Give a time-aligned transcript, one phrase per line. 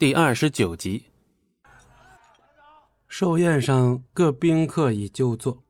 [0.00, 1.04] 第二十九集，
[3.06, 5.62] 寿宴上各宾客已就座，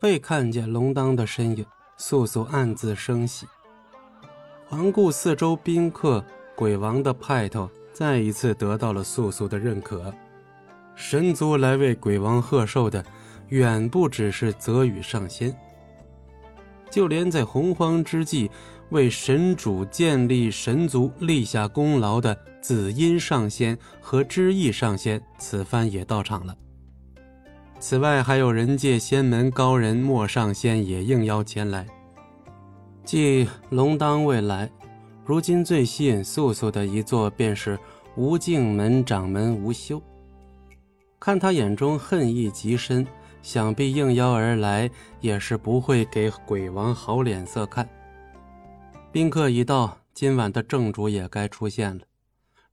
[0.00, 1.64] 未看见龙当的身影，
[1.96, 3.46] 素素暗自生喜。
[4.66, 6.24] 环顾四周宾客，
[6.56, 10.12] 鬼王的派头再一次得到了素素的认可。
[10.96, 13.06] 神族来为鬼王贺寿的，
[13.50, 15.56] 远不只是泽宇上仙，
[16.90, 18.50] 就连在洪荒之际。
[18.90, 26.56] 为神主建立神族立下功劳的紫阴上仙和知意上仙，此番也到场了。
[27.78, 31.86] 此外，还有人界仙门高人莫上仙也应邀前来。
[33.04, 34.70] 继龙当未来，
[35.22, 37.78] 如今最吸引素素的一座便是
[38.16, 40.00] 无尽门掌门无休。
[41.20, 43.06] 看他眼中恨意极深，
[43.42, 47.88] 想必应邀而来也是不会给鬼王好脸色看。
[49.10, 52.04] 宾客已到，今晚的正主也该出现了。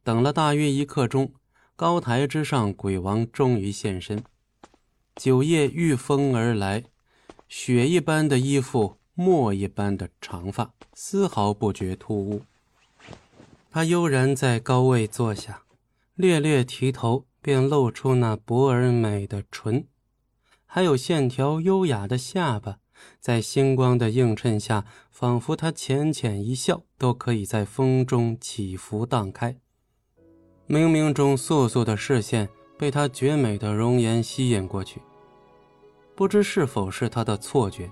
[0.03, 1.31] 等了大约一刻钟，
[1.75, 4.23] 高台之上，鬼王终于现身。
[5.15, 6.83] 酒液御风而来，
[7.47, 12.41] 雪一般的衣服，墨一般的长发，丝毫不觉突兀。
[13.71, 15.63] 他悠然在高位坐下，
[16.15, 19.85] 略略提头，便露出那薄而美的唇，
[20.65, 22.77] 还有线条优雅的下巴。
[23.19, 29.57] 在星光的映衬下，仿佛他浅浅一笑，都可以在风中起伏荡开。
[30.67, 35.01] 冥冥中，素素的视线被他绝美的容颜吸引过去。
[36.15, 37.91] 不知是否是他的错觉，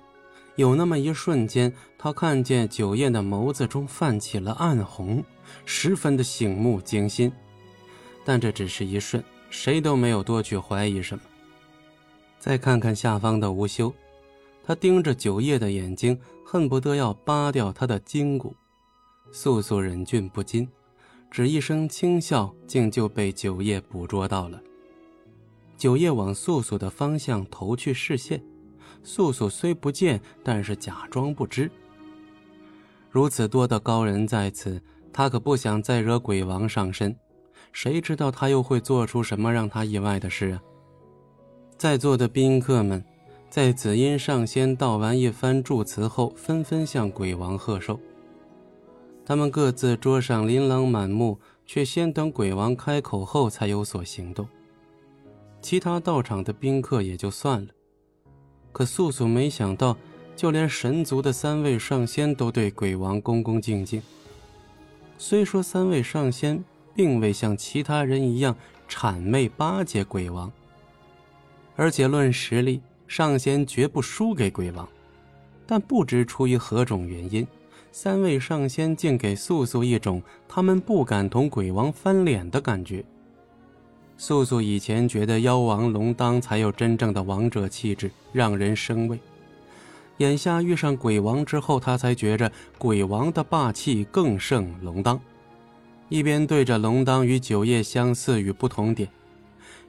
[0.55, 5.23] 有那么一瞬间，他看见酒宴的眸子中泛起了暗红，
[5.66, 7.31] 十分的醒目惊心。
[8.23, 11.23] 但这只是一瞬，谁都没有多去怀疑什么。
[12.44, 13.94] 再看看下方的无休。
[14.66, 18.53] 他盯着九叶的眼睛，恨不得要扒掉他的筋骨。
[19.31, 20.67] 素素忍俊不禁，
[21.31, 24.61] 只一声轻笑，竟就被九叶捕捉到了。
[25.77, 28.44] 九叶往素素的方向投去视线，
[29.03, 31.72] 素素虽不见，但是假装不知。
[33.09, 34.81] 如此多的高人在此，
[35.13, 37.16] 他可不想再惹鬼王上身。
[37.72, 40.62] 谁知道他又会做出什么让他意外的事啊？
[41.83, 43.03] 在座的宾客们。
[43.49, 47.99] 在紫阴上仙道完一番祝词后，纷纷向鬼王贺寿。
[49.25, 54.47] 他们各自桌上琳琅满目，却先等鬼王开口后才有所行动。
[55.61, 57.67] 其他到场的宾客也就算了，
[58.72, 59.97] 可素素没想到，
[60.38, 64.01] 就连神族的三位上仙都对鬼王恭恭敬敬。
[65.17, 66.63] 虽说三位上仙
[66.95, 68.55] 并未像其他人一样
[68.88, 70.49] 谄媚巴结鬼王，
[71.75, 72.81] 而且论实力。
[73.06, 74.89] 上仙绝不输给鬼王，
[75.67, 77.45] 但不知出于何种原因，
[77.91, 83.06] 三位上仙竟给素素一种他们不敢同鬼王翻脸的感觉。
[84.17, 89.19] 素素以前觉得妖王龙当才有真正的王者气质，让人生畏，
[90.17, 95.19] 眼下遇上鬼王之后，他才觉着鬼王的霸气更胜龙当。
[96.09, 99.07] 一边对着龙当与九叶相似与不同点，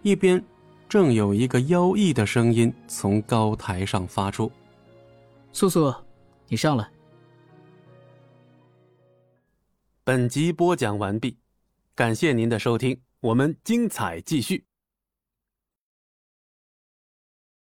[0.03, 0.45] 一边。
[0.95, 4.49] 正有一个妖异的声音从高台上发出
[5.53, 5.93] ：“素素，
[6.47, 6.89] 你上来。”
[10.05, 11.37] 本集播讲完毕，
[11.97, 14.65] 感谢您的收听，我们精彩继续。